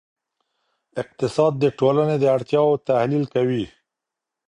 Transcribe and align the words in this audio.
اقتصاد 1.01 1.53
د 1.59 1.65
ټولنې 1.79 2.15
د 2.19 2.25
اړتیاوو 2.35 2.81
تحلیل 2.87 3.25
کوي. 3.33 3.65